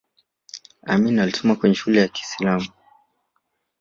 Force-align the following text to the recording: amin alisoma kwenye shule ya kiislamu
amin 0.91 1.19
alisoma 1.19 1.55
kwenye 1.55 1.75
shule 1.75 2.01
ya 2.01 2.07
kiislamu 2.07 2.69